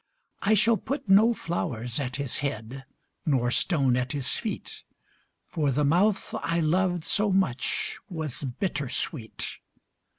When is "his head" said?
2.15-2.85